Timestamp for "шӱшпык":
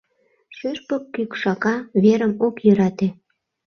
0.57-1.03